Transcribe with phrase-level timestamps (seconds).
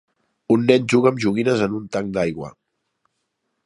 [0.55, 2.53] Un nen juga amb joguines en un tanc d'aigua